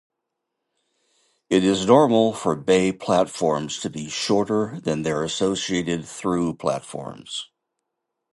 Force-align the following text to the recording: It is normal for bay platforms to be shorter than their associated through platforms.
It 1.51 1.63
is 1.63 1.85
normal 1.85 2.33
for 2.33 2.55
bay 2.55 2.91
platforms 2.91 3.79
to 3.81 3.89
be 3.91 4.09
shorter 4.09 4.79
than 4.83 5.03
their 5.03 5.21
associated 5.23 6.07
through 6.07 6.55
platforms. 6.55 7.51